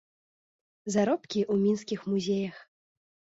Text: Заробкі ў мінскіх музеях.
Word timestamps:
Заробкі 0.95 1.39
ў 1.53 1.67
мінскіх 1.67 1.99
музеях. 2.15 2.57